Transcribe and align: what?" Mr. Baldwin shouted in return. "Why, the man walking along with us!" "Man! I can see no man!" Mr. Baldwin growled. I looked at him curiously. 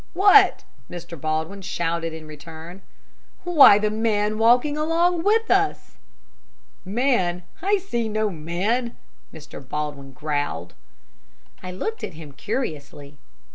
what?" 0.13 0.63
Mr. 0.89 1.15
Baldwin 1.15 1.61
shouted 1.61 2.11
in 2.11 2.25
return. 2.25 2.81
"Why, 3.43 3.77
the 3.77 3.91
man 3.91 4.39
walking 4.39 4.75
along 4.75 5.21
with 5.23 5.51
us!" 5.51 5.97
"Man! 6.83 7.43
I 7.61 7.73
can 7.77 7.81
see 7.81 8.09
no 8.09 8.31
man!" 8.31 8.97
Mr. 9.31 9.59
Baldwin 9.61 10.11
growled. 10.13 10.73
I 11.61 11.69
looked 11.69 12.03
at 12.03 12.15
him 12.15 12.31
curiously. 12.31 13.19